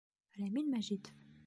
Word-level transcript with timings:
Рәмил 0.39 0.73
МӘЖИТОВ: 0.73 1.21